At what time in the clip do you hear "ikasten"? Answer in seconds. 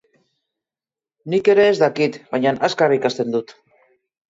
2.99-3.39